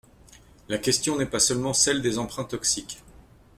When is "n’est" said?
1.15-1.27